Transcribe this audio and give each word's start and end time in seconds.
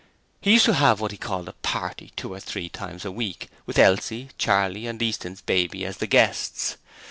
He 0.41 0.53
used 0.53 0.65
to 0.65 0.73
have 0.73 0.99
what 0.99 1.11
he 1.11 1.17
called 1.19 1.47
a 1.47 1.53
'party' 1.53 2.11
two 2.15 2.33
or 2.33 2.39
three 2.39 2.69
times 2.69 3.05
a 3.05 3.11
week 3.11 3.49
with 3.67 3.77
Elsie, 3.77 4.29
Charley 4.39 4.87
and 4.87 4.99
Easton's 4.99 5.41
baby 5.43 5.85
as 5.85 5.97
the 5.97 6.07
guests. 6.07 6.77